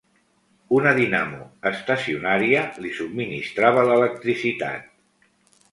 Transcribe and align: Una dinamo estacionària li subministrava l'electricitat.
Una 0.77 0.93
dinamo 0.99 1.41
estacionària 1.73 2.63
li 2.85 2.95
subministrava 3.01 3.87
l'electricitat. 3.91 4.91